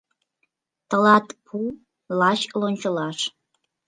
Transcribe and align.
—Тылат 0.89 1.27
пу 1.45 1.57
лач 2.19 2.41
лончылаш 2.59 3.19